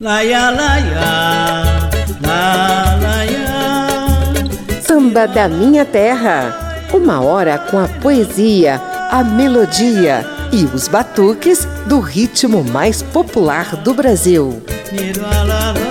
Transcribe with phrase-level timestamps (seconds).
[0.00, 1.90] Laia, laia,
[2.22, 4.80] la, laia.
[4.80, 6.86] Samba da Minha Terra.
[6.94, 8.80] Uma hora com a poesia,
[9.10, 14.62] a melodia e os batuques do ritmo mais popular do Brasil.
[14.92, 15.87] Miro, la, la,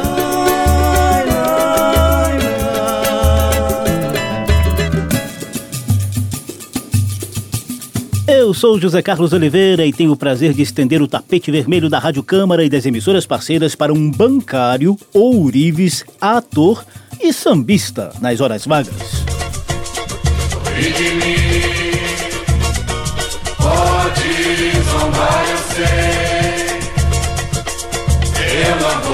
[8.47, 11.99] Eu sou José Carlos Oliveira e tenho o prazer de estender o tapete vermelho da
[11.99, 16.85] Rádio Câmara e das emissoras parceiras para um bancário, ourives, ator
[17.19, 18.95] e sambista nas horas vagas.
[23.57, 26.77] Pode zombar, eu sei.
[28.63, 29.06] Eu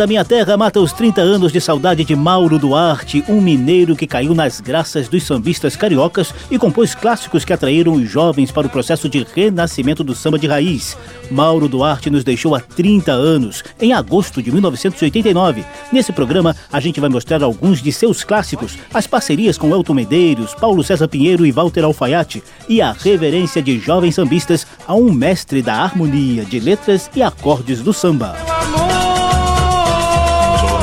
[0.00, 4.06] da Minha Terra mata os 30 anos de saudade de Mauro Duarte, um mineiro que
[4.06, 8.70] caiu nas graças dos sambistas cariocas e compôs clássicos que atraíram os jovens para o
[8.70, 10.96] processo de renascimento do samba de raiz.
[11.30, 15.66] Mauro Duarte nos deixou há 30 anos, em agosto de 1989.
[15.92, 20.54] Nesse programa, a gente vai mostrar alguns de seus clássicos, as parcerias com Elton Medeiros,
[20.54, 25.60] Paulo César Pinheiro e Walter Alfaiate, e a reverência de jovens sambistas a um mestre
[25.60, 28.49] da harmonia de letras e acordes do samba.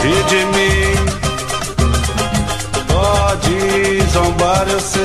[0.08, 0.96] Sorri de mim,
[2.88, 3.58] pode
[4.14, 5.04] zombar, eu sei.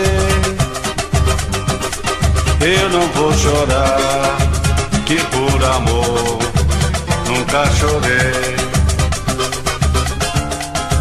[2.60, 4.36] Eu não vou chorar,
[5.04, 6.38] que por amor
[7.26, 8.56] nunca chorei.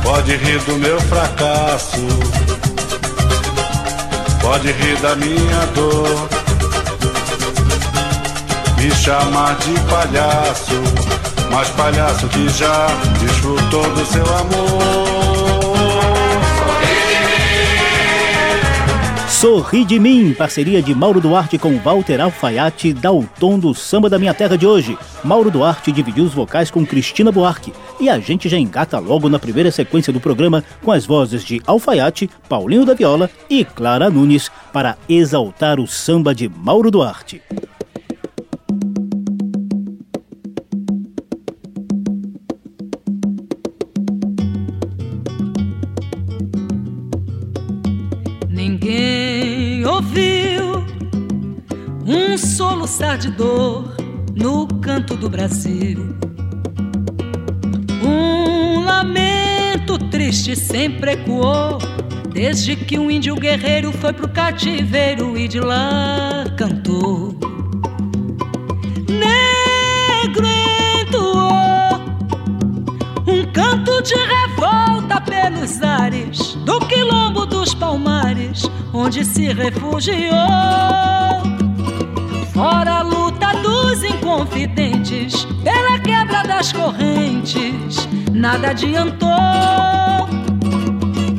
[0.02, 2.08] Pode rir do meu fracasso,
[4.42, 6.28] pode rir da minha dor.
[8.78, 10.82] Me chamar de palhaço,
[11.52, 12.88] mas palhaço que já
[13.20, 15.12] desfrutou do seu amor.
[19.42, 24.08] Sorri de Mim, parceria de Mauro Duarte com Walter Alfaiate, dá o tom do samba
[24.08, 24.96] da minha terra de hoje.
[25.24, 27.74] Mauro Duarte dividiu os vocais com Cristina Buarque.
[28.00, 31.60] E a gente já engata logo na primeira sequência do programa com as vozes de
[31.66, 37.42] Alfaiate, Paulinho da Viola e Clara Nunes para exaltar o samba de Mauro Duarte.
[53.12, 53.96] Soluçar de dor
[54.36, 56.16] no canto do Brasil.
[58.04, 61.78] Um lamento triste sempre ecoou
[62.32, 67.36] desde que um índio guerreiro foi pro cativeiro e de lá cantou.
[69.10, 70.48] Negro
[71.02, 72.00] entoou
[73.28, 81.31] um canto de revolta pelos ares do quilombo dos palmares, onde se refugiou.
[82.62, 89.30] Fora a luta dos inconfidentes, pela quebra das correntes, nada adiantou.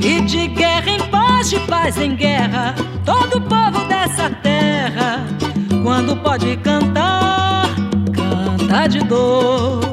[0.02, 2.74] E de guerra em paz, de paz em guerra,
[3.04, 5.24] todo povo dessa terra,
[5.84, 7.68] quando pode cantar,
[8.12, 9.91] canta de dor.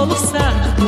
[0.00, 0.79] Soluçar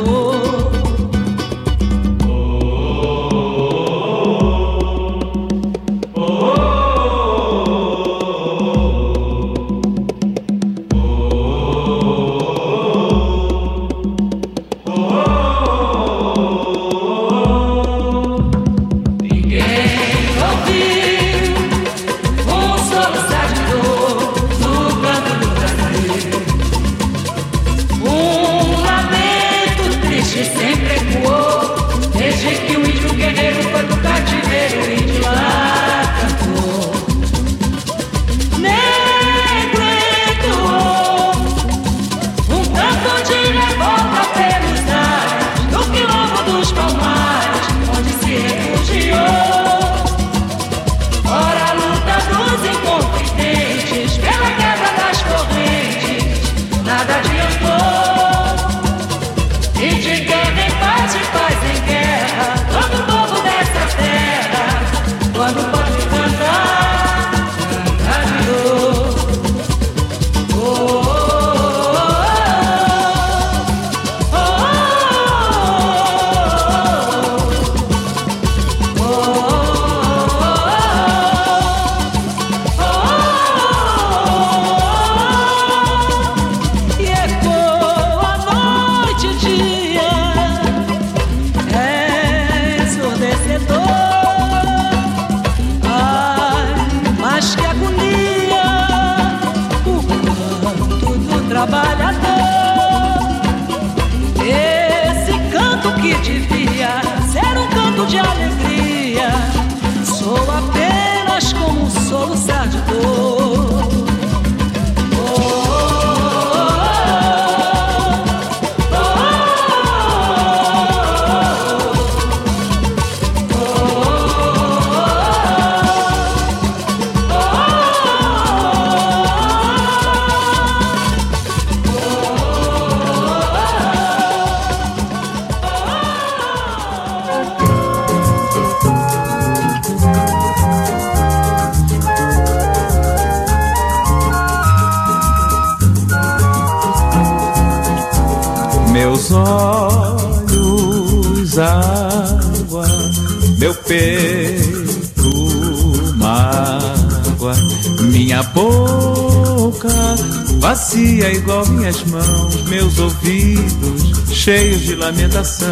[160.63, 165.69] Vacia igual minhas mãos, meus ouvidos cheios de lamentação.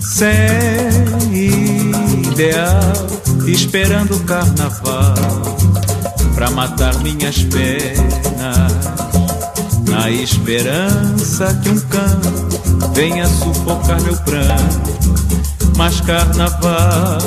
[0.00, 0.30] Sem
[1.32, 2.92] ideal,
[3.46, 5.14] esperando o carnaval
[6.34, 8.72] pra matar minhas penas.
[9.90, 14.96] Na esperança que um canto venha sufocar meu pranto.
[15.76, 17.18] Mas carnaval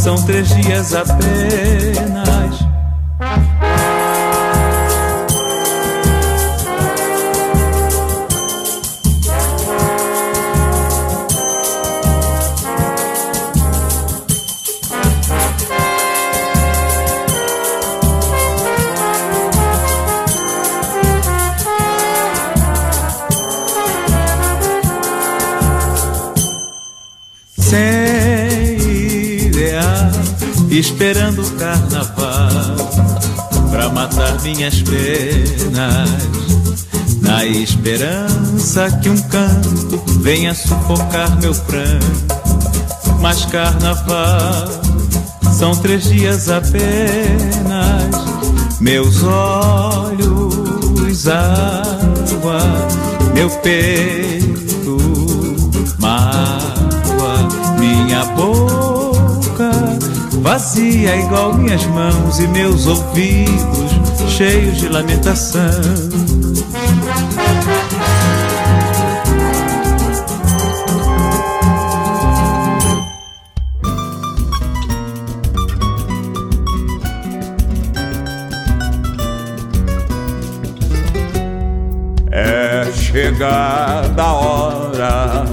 [0.00, 2.20] são três dias apenas
[30.78, 32.76] esperando o carnaval
[33.70, 36.10] pra matar minhas penas.
[37.20, 42.40] Na esperança que um canto venha sufocar meu pranto.
[43.20, 44.68] Mas carnaval
[45.52, 48.30] são três dias apenas.
[48.80, 52.60] Meus olhos, água,
[53.34, 54.96] meu peito,
[55.98, 58.89] mágoa, minha boca
[60.40, 63.90] vazia igual minhas mãos e meus ouvidos
[64.28, 65.60] cheios de lamentação.
[82.32, 85.44] É chegada a hora,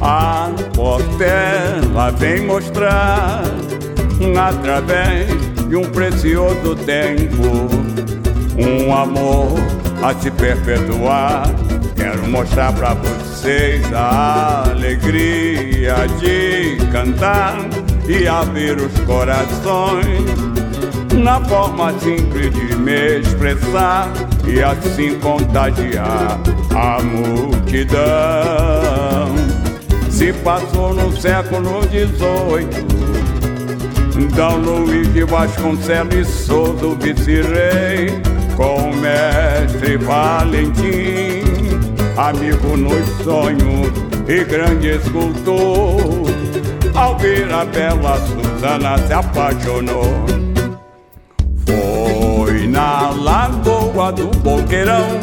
[0.00, 3.42] a portela vem mostrar
[4.38, 5.28] através
[5.68, 7.68] de um precioso tempo,
[8.58, 9.54] um amor
[10.02, 11.44] a se perpetuar.
[11.96, 17.56] Quero mostrar para vocês a alegria de cantar
[18.08, 20.24] e abrir os corações
[21.14, 24.10] na forma simples de me expressar
[24.46, 26.38] e assim contagiar
[26.74, 28.00] a multidão.
[30.10, 32.99] Se passou no século XVIII
[34.28, 38.20] Dom Luiz de Vasconcelos Souza, vice-rei,
[38.56, 41.44] com o mestre Valentim,
[42.16, 43.92] amigo nos sonhos
[44.28, 46.30] e grande escultor.
[46.94, 50.24] Ao ver a bela Susana se apaixonou
[51.64, 55.20] Foi na lagoa do Boqueirão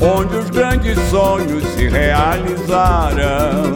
[0.00, 3.74] Onde os grandes sonhos se realizaram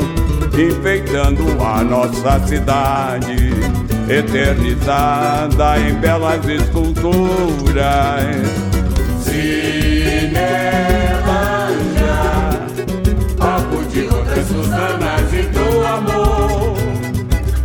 [0.57, 3.40] Enfeitando a nossa cidade
[4.11, 8.25] Eternizada em belas esculturas.
[9.23, 10.41] Cinelândia
[13.39, 16.75] Papo de outras Susanas e do amor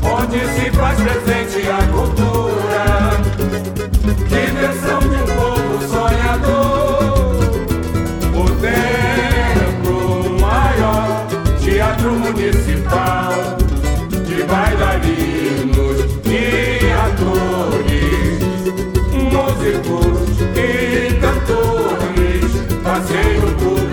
[0.04, 1.65] Onde se faz presente
[22.96, 23.85] Passeio público,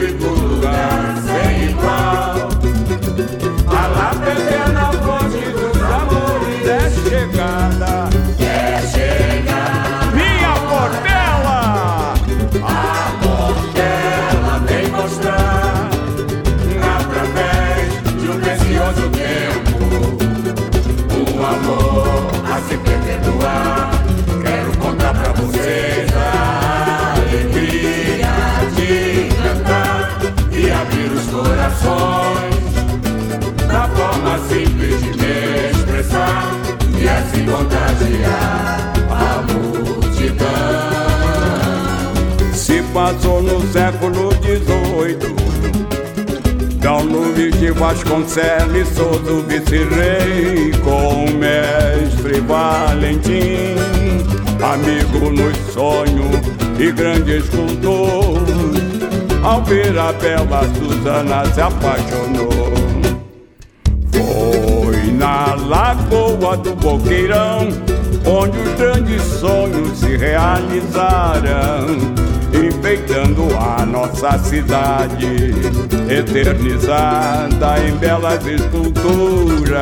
[43.22, 45.36] Passou no século XVIII,
[47.04, 53.76] Luiz de Vasconcelos, sou o vice-rei com o mestre Valentim,
[54.60, 56.34] amigo nos sonhos
[56.80, 58.42] e grande escultor.
[59.44, 62.50] Ao ver a bela Susana se apaixonou.
[64.10, 67.68] Foi na lagoa do Boqueirão
[68.24, 72.12] Onde os grandes sonhos se realizaram
[72.92, 75.24] Enfeitando a nossa cidade
[76.10, 79.72] Eternizada em belas esculturas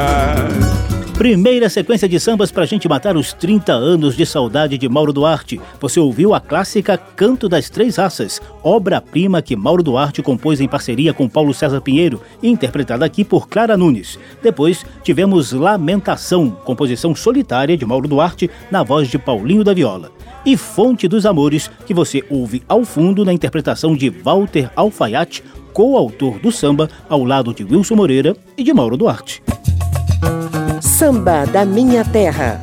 [1.21, 5.61] Primeira sequência de sambas pra gente matar os 30 anos de saudade de Mauro Duarte.
[5.79, 11.13] Você ouviu a clássica Canto das Três Raças, obra-prima que Mauro Duarte compôs em parceria
[11.13, 14.19] com Paulo César Pinheiro, interpretada aqui por Clara Nunes.
[14.43, 20.11] Depois tivemos Lamentação, composição solitária de Mauro Duarte, na voz de Paulinho da Viola.
[20.47, 26.39] E Fonte dos Amores, que você ouve ao fundo na interpretação de Walter Alfaiate, coautor
[26.39, 29.43] do samba, ao lado de Wilson Moreira e de Mauro Duarte.
[31.01, 32.61] Samba da Minha Terra.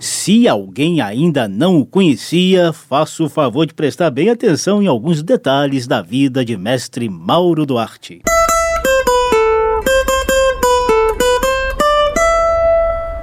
[0.00, 5.22] Se alguém ainda não o conhecia, faço o favor de prestar bem atenção em alguns
[5.22, 8.22] detalhes da vida de mestre Mauro Duarte.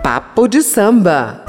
[0.02, 1.44] Papo de samba.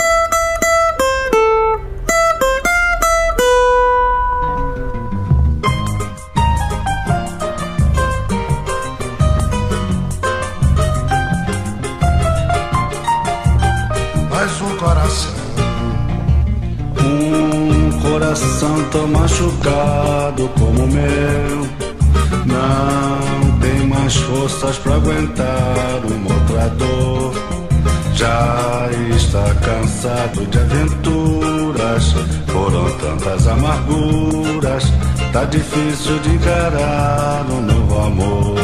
[19.27, 21.69] Machucado como o meu,
[22.47, 27.35] não tem mais forças pra aguentar outra dor.
[28.15, 32.15] Já está cansado de aventuras,
[32.47, 34.93] foram tantas amarguras,
[35.33, 38.55] tá difícil de encarar um novo amor.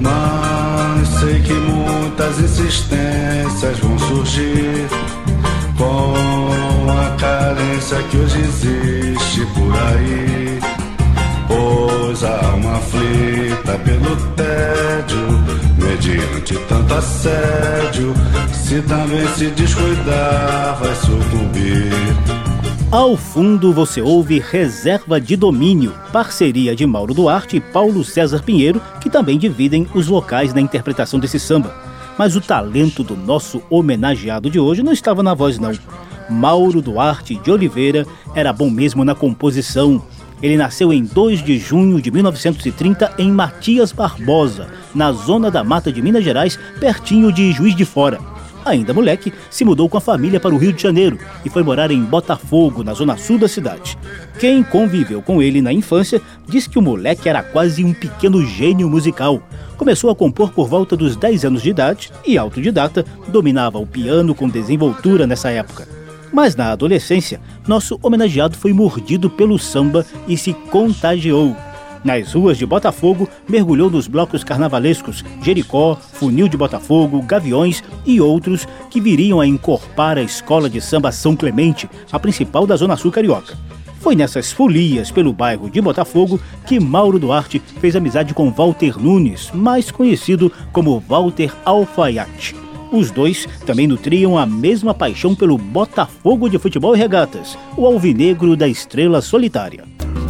[0.00, 4.88] Mas sei que muitas insistências vão surgir
[5.76, 10.58] com a carência que hoje existe por aí.
[11.46, 15.26] Pois a alma aflita pelo tédio,
[15.78, 18.14] mediante tanto assédio,
[18.52, 22.38] se também se descuidar, vai sucumbir.
[22.90, 28.80] Ao fundo você ouve Reserva de Domínio, parceria de Mauro Duarte e Paulo César Pinheiro,
[28.98, 31.74] que também dividem os vocais na interpretação desse samba.
[32.16, 35.72] Mas o talento do nosso homenageado de hoje não estava na voz, não.
[36.28, 40.02] Mauro Duarte de Oliveira era bom mesmo na composição.
[40.42, 45.92] Ele nasceu em 2 de junho de 1930 em Matias Barbosa, na zona da Mata
[45.92, 48.20] de Minas Gerais, pertinho de Juiz de Fora.
[48.64, 51.90] Ainda moleque, se mudou com a família para o Rio de Janeiro e foi morar
[51.90, 53.96] em Botafogo, na zona sul da cidade.
[54.38, 58.88] Quem conviveu com ele na infância diz que o moleque era quase um pequeno gênio
[58.88, 59.42] musical.
[59.76, 64.34] Começou a compor por volta dos 10 anos de idade e, autodidata, dominava o piano
[64.34, 65.97] com desenvoltura nessa época.
[66.32, 71.56] Mas na adolescência, nosso homenageado foi mordido pelo samba e se contagiou.
[72.04, 78.66] Nas ruas de Botafogo, mergulhou nos blocos carnavalescos Jericó, Funil de Botafogo, Gaviões e outros
[78.90, 83.10] que viriam a encorpar a escola de samba São Clemente, a principal da Zona Sul
[83.10, 83.56] Carioca.
[84.00, 89.50] Foi nessas folias pelo bairro de Botafogo que Mauro Duarte fez amizade com Walter Nunes,
[89.52, 92.67] mais conhecido como Walter Alfaiate.
[92.90, 98.56] Os dois também nutriam a mesma paixão pelo Botafogo de futebol e regatas, o alvinegro
[98.56, 99.84] da estrela solitária.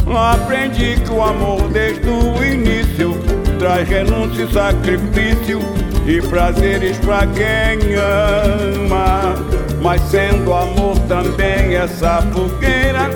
[0.07, 3.13] Aprendi que o amor desde o início
[3.59, 5.59] traz renúncia e sacrifício
[6.07, 9.35] e prazeres pra quem ama.
[9.81, 13.09] Mas sendo amor também essa fogueira,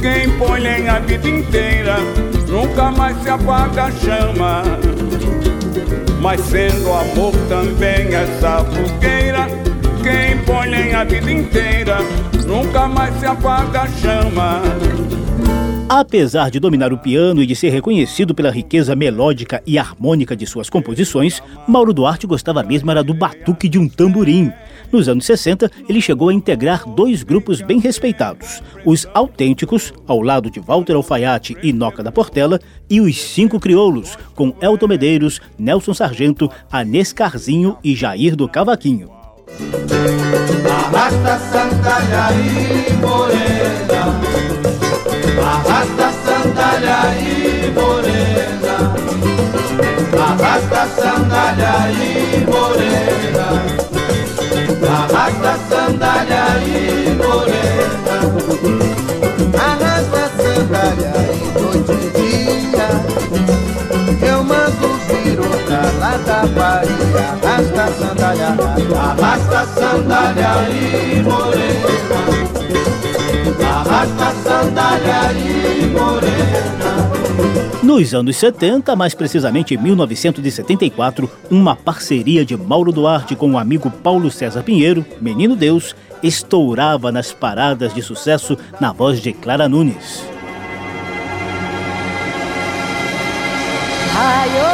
[0.00, 1.98] quem põe lenha a vida inteira
[2.48, 4.62] nunca mais se apaga a chama.
[6.20, 9.46] Mas sendo amor também essa fogueira,
[10.02, 11.98] quem põe a vida inteira
[12.46, 14.62] nunca mais se apaga a chama.
[15.88, 20.46] Apesar de dominar o piano e de ser reconhecido pela riqueza melódica e harmônica de
[20.46, 24.52] suas composições, Mauro Duarte gostava mesmo era do batuque de um tamborim.
[24.92, 30.50] Nos anos 60, ele chegou a integrar dois grupos bem respeitados: os Autênticos, ao lado
[30.50, 35.94] de Walter Alfaiate e Noca da Portela, e os Cinco Crioulos, com Elton Medeiros, Nelson
[35.94, 39.10] Sargento, Anês Carzinho e Jair do Cavaquinho.
[40.70, 42.28] Arrasta sandália
[42.88, 44.37] e morena
[45.42, 48.76] Arrasta sandália e morena.
[50.12, 53.46] Arrasta sandália e morena.
[54.88, 58.16] Arrasta sandália e morena.
[59.58, 62.30] Arrasta sandália e noite e
[62.70, 62.88] dia.
[64.28, 67.26] Eu mando viro pra lá da Bahia.
[67.42, 68.50] Arrasta sandália,
[68.98, 72.37] Arrasta sandália e morena
[77.82, 83.90] Nos anos 70, mais precisamente em 1974, uma parceria de Mauro Duarte com o amigo
[83.90, 90.22] Paulo César Pinheiro, Menino Deus, estourava nas paradas de sucesso na voz de Clara Nunes.
[94.12, 94.68] Raiou,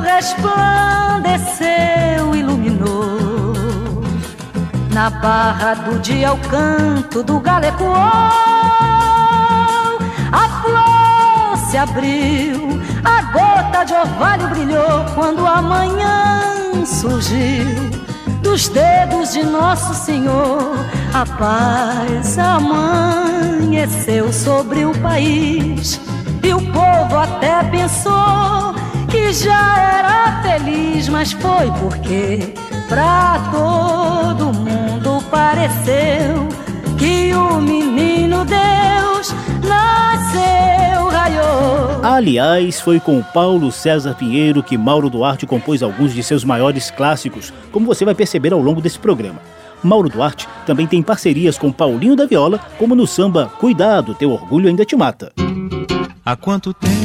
[0.00, 1.65] resplandeceu,
[5.06, 7.94] Na barra do dia o canto do galo ecoou.
[10.32, 17.88] A flor se abriu, a gota de orvalho brilhou quando a manhã surgiu.
[18.42, 20.74] Dos dedos de Nosso Senhor,
[21.14, 26.00] a paz amanheceu sobre o país.
[26.42, 28.74] E o povo até pensou
[29.08, 32.54] que já era feliz, mas foi porque
[32.88, 34.85] pra todo mundo
[35.30, 36.48] pareceu
[36.98, 42.04] que o menino Deus nasceu, raiou.
[42.04, 47.52] Aliás, foi com Paulo César Pinheiro que Mauro Duarte compôs alguns de seus maiores clássicos,
[47.70, 49.40] como você vai perceber ao longo desse programa.
[49.82, 54.68] Mauro Duarte também tem parcerias com Paulinho da Viola, como no samba Cuidado, teu orgulho
[54.68, 55.32] ainda te mata.
[56.24, 56.96] Há quanto tempo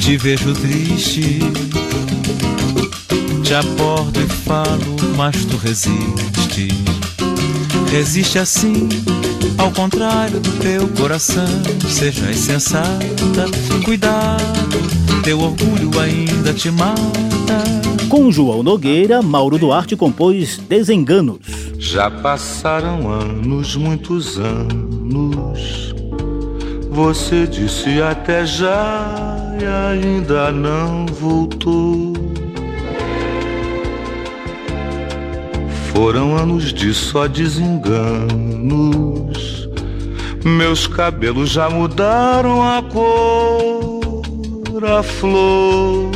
[0.00, 1.40] te vejo triste?
[3.50, 4.78] Te abordo e falo,
[5.16, 6.68] mas tu resiste.
[7.90, 8.88] Resiste assim,
[9.58, 11.48] ao contrário do teu coração.
[11.88, 13.46] Seja sensata,
[13.84, 14.44] cuidado,
[15.24, 17.00] teu orgulho ainda te mata.
[18.08, 21.40] Com João Nogueira, Mauro Duarte compôs Desenganos.
[21.76, 25.92] Já passaram anos, muitos anos.
[26.88, 29.12] Você disse até já
[29.60, 32.09] e ainda não voltou.
[35.92, 38.00] Foram anos de só desenganos.
[40.44, 44.22] Meus cabelos já mudaram a cor,
[44.84, 46.10] a flor.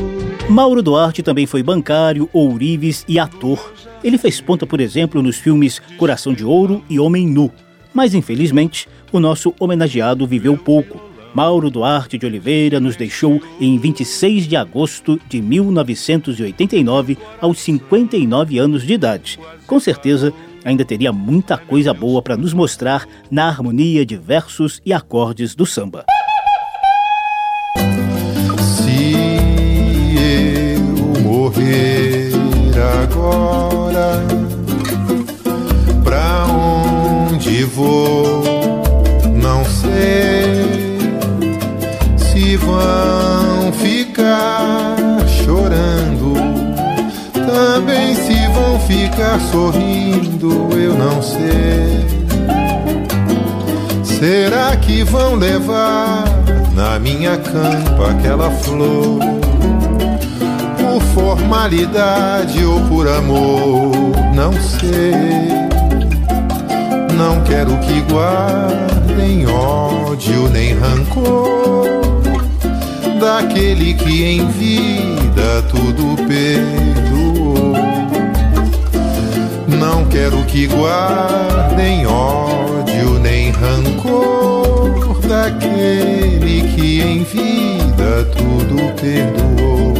[0.48, 3.72] Mauro Duarte também foi bancário, ourives e ator.
[4.02, 7.50] Ele fez ponta, por exemplo, nos filmes Coração de Ouro e Homem Nu.
[7.92, 11.13] Mas, infelizmente, o nosso homenageado viveu pouco.
[11.34, 18.86] Mauro Duarte de Oliveira nos deixou em 26 de agosto de 1989, aos 59 anos
[18.86, 19.40] de idade.
[19.66, 20.32] Com certeza,
[20.64, 25.66] ainda teria muita coisa boa para nos mostrar na harmonia de versos e acordes do
[25.66, 26.06] samba.
[28.60, 29.14] Se
[30.16, 32.30] eu morrer
[33.02, 34.22] agora,
[36.04, 38.63] pra onde vou?
[42.56, 46.34] Vão ficar chorando,
[47.32, 52.04] também se vão ficar sorrindo, eu não sei.
[54.02, 56.24] Será que vão levar
[56.74, 59.20] na minha campa aquela flor?
[60.78, 63.92] Por formalidade ou por amor,
[64.34, 65.12] não sei.
[67.16, 72.13] Não quero que guardem ódio nem rancor
[73.18, 77.74] daquele que em vida tudo perdoou.
[79.68, 89.94] Não quero que guardem ódio nem rancor daquele que em vida tudo perdoou.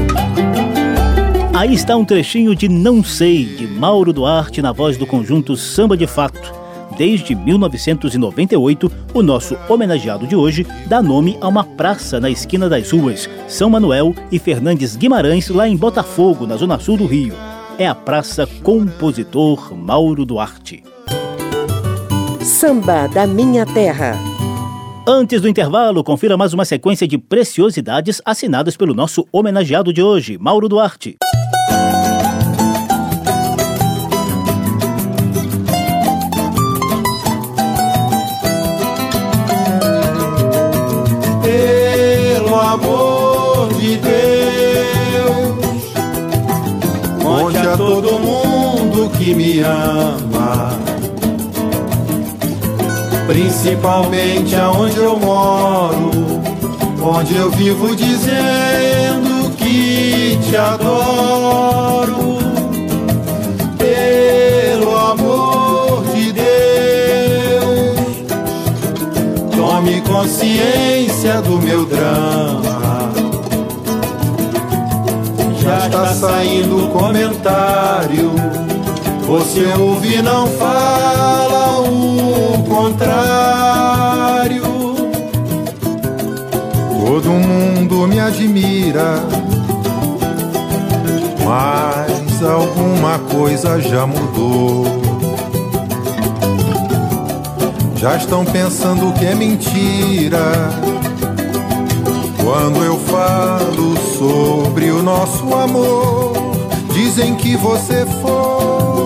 [1.54, 5.96] Aí está um trechinho de Não Sei, de Mauro Duarte, na voz do conjunto Samba
[5.96, 6.63] de Fato.
[6.96, 12.90] Desde 1998, o nosso homenageado de hoje dá nome a uma praça na esquina das
[12.90, 17.34] ruas São Manuel e Fernandes Guimarães, lá em Botafogo, na zona sul do Rio.
[17.76, 20.84] É a Praça Compositor Mauro Duarte.
[22.40, 24.16] Samba da Minha Terra.
[25.06, 30.38] Antes do intervalo, confira mais uma sequência de preciosidades assinadas pelo nosso homenageado de hoje,
[30.38, 31.16] Mauro Duarte.
[49.34, 50.70] Me ama,
[53.26, 56.10] principalmente aonde eu moro,
[57.02, 62.38] onde eu vivo dizendo que te adoro.
[63.76, 67.96] Pelo amor de Deus,
[69.56, 73.12] tome consciência do meu drama.
[75.60, 78.32] Já está saindo comentário.
[79.26, 84.62] Você ouve não fala o contrário.
[87.06, 89.20] Todo mundo me admira,
[91.42, 94.84] mas alguma coisa já mudou.
[97.96, 100.52] Já estão pensando que é mentira.
[102.42, 106.34] Quando eu falo sobre o nosso amor,
[106.92, 109.03] dizem que você foi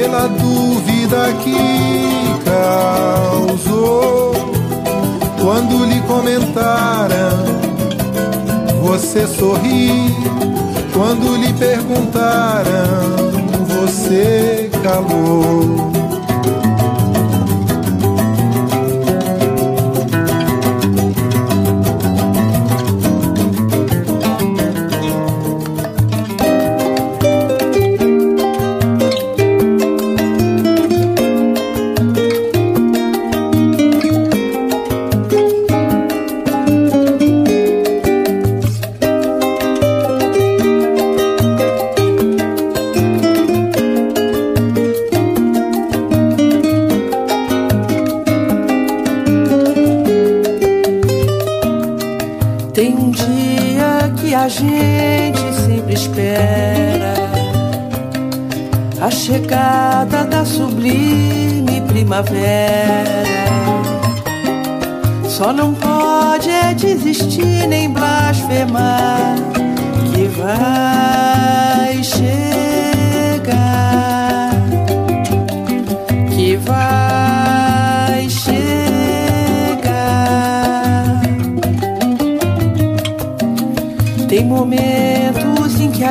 [0.00, 4.32] pela dúvida que causou.
[5.38, 7.44] Quando lhe comentaram,
[8.82, 10.16] você sorriu.
[10.94, 13.30] Quando lhe perguntaram,
[13.68, 15.99] você calou.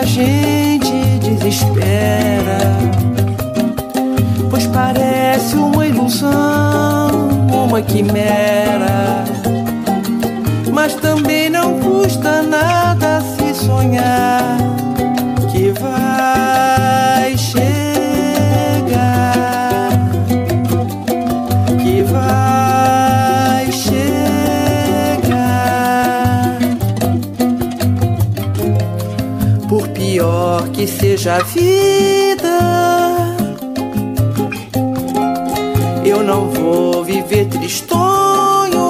[0.09, 0.48] Gente
[31.29, 32.59] que seja a vida,
[36.05, 38.89] eu não vou viver tristonho,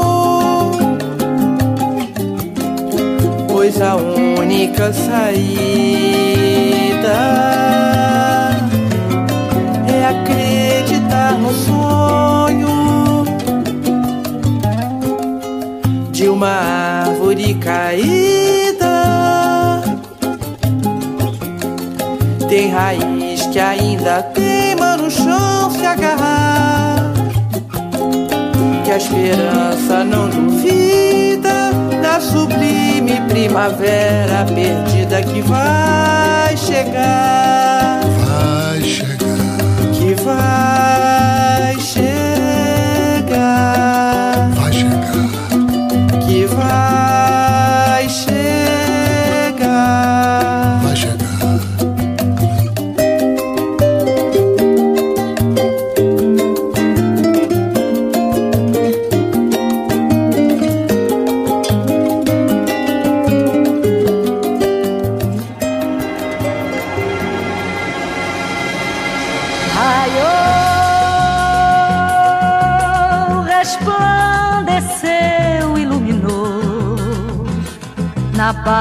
[3.48, 6.29] pois a única saída
[22.80, 27.12] raiz que ainda queima no chão se agarrar.
[28.86, 38.00] Que a esperança não duvida da sublime primavera perdida que vai chegar.
[38.26, 39.18] Vai chegar.
[39.94, 43.30] Que vai chegar.
[44.56, 45.30] Vai chegar.
[46.26, 46.99] Que vai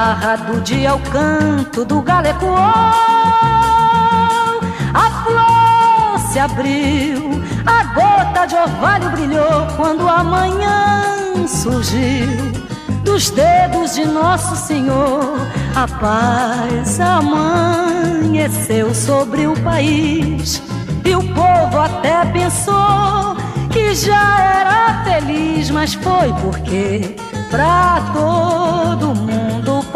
[0.09, 2.57] Na barra do dia o canto do galo ecoou.
[4.95, 12.53] A flor se abriu, a gota de orvalho brilhou quando a manhã surgiu.
[13.05, 20.63] Dos dedos de Nosso Senhor, a paz amanheceu sobre o país.
[21.05, 23.37] E o povo até pensou
[23.71, 27.15] que já era feliz, mas foi porque
[27.51, 29.18] pra todo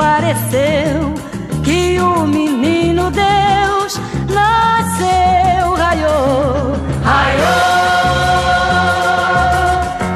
[0.02, 1.14] pareceu
[1.62, 7.52] que o menino Deus nasceu, raiou, raiou,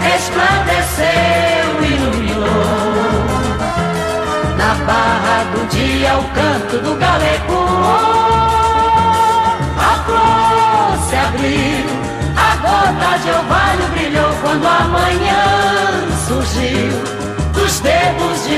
[0.00, 2.46] resplandeceu, iluminou.
[4.58, 7.60] Na barra do dia o canto do galeco
[9.78, 11.86] A flor se abriu
[12.36, 14.80] A gota de orvalho brilhou Quando a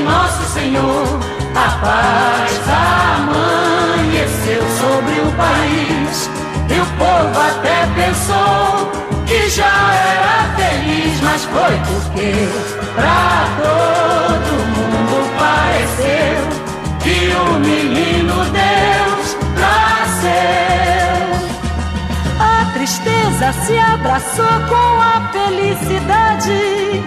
[0.09, 1.21] nosso Senhor
[1.55, 2.61] A paz
[3.19, 6.31] amanheceu sobre o país
[6.69, 8.91] E o povo até pensou
[9.27, 12.49] Que já era feliz Mas foi porque
[12.95, 16.59] pra todo mundo pareceu
[17.09, 21.29] que o menino Deus nasceu.
[22.39, 27.03] A tristeza se abraçou com a felicidade,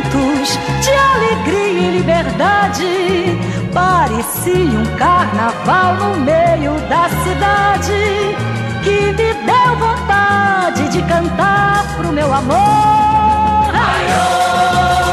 [0.00, 3.38] cantos de alegria e liberdade.
[3.72, 8.36] Parecia um carnaval no meio da cidade
[8.82, 13.70] que me deu vontade de cantar pro meu amor.
[13.72, 15.04] Raiou,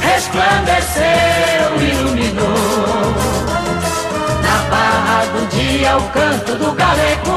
[0.00, 1.02] resplandeceu,
[1.80, 3.14] iluminou.
[4.42, 7.32] Na barra do dia o canto do galeco.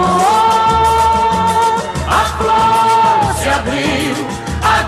[2.09, 4.15] A flor se abriu,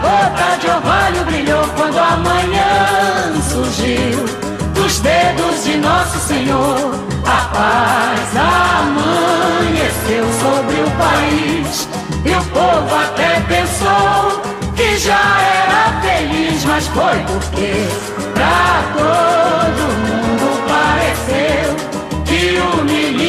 [0.09, 4.25] gota de orvalho brilhou quando a manhã surgiu.
[4.73, 6.95] Dos dedos de Nosso Senhor,
[7.25, 11.87] a paz amanheceu sobre o país.
[12.25, 14.41] E o povo até pensou
[14.75, 15.21] que já
[15.63, 17.87] era feliz, mas foi porque
[18.33, 21.75] pra todo mundo pareceu
[22.25, 23.28] que o menino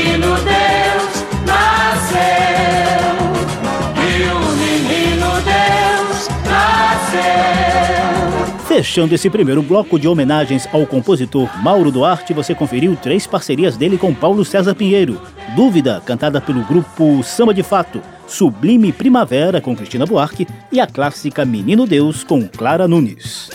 [8.81, 13.99] Fechando esse primeiro bloco de homenagens ao compositor Mauro Duarte, você conferiu três parcerias dele
[13.99, 15.21] com Paulo César Pinheiro.
[15.55, 18.01] Dúvida, cantada pelo grupo Samba de Fato.
[18.27, 20.47] Sublime Primavera, com Cristina Buarque.
[20.73, 23.51] E a clássica Menino Deus, com Clara Nunes.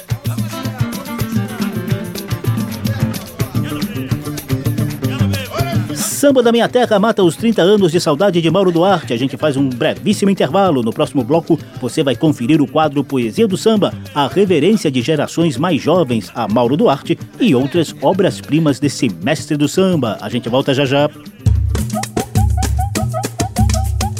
[6.25, 9.13] Samba da Minha Terra mata os 30 anos de saudade de Mauro Duarte.
[9.13, 10.81] A gente faz um brevíssimo intervalo.
[10.81, 15.55] No próximo bloco, você vai conferir o quadro Poesia do Samba, a reverência de gerações
[15.55, 20.17] mais jovens a Mauro Duarte e outras obras-primas desse mestre do samba.
[20.19, 21.07] A gente volta já já.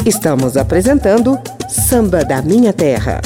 [0.06, 3.20] Estamos apresentando Samba da Minha Terra.